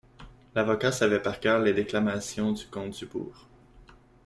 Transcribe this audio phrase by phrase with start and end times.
[0.55, 3.45] L'avocat savait par cœur les déclamations du comte Dubourg.